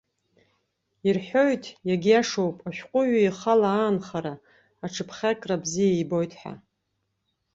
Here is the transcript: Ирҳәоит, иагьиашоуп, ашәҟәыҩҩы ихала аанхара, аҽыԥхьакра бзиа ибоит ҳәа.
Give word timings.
Ирҳәоит, 1.07 1.63
иагьиашоуп, 1.89 2.57
ашәҟәыҩҩы 2.67 3.21
ихала 3.23 3.69
аанхара, 3.77 4.33
аҽыԥхьакра 4.85 5.61
бзиа 5.63 5.95
ибоит 6.01 6.31
ҳәа. 6.39 6.53